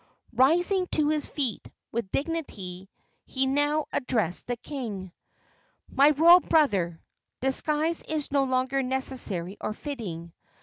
Rising 0.33 0.87
to 0.93 1.09
his 1.09 1.27
feet, 1.27 1.69
with 1.91 2.09
dignity 2.11 2.89
he 3.23 3.45
now 3.45 3.85
addressed 3.93 4.47
the 4.47 4.55
king: 4.55 5.11
"My 5.91 6.09
royal 6.09 6.39
brother, 6.39 6.99
disguise 7.39 8.01
is 8.07 8.31
no 8.31 8.43
longer 8.45 8.81
necessary 8.81 9.57
or 9.61 9.73
fitting. 9.73 10.33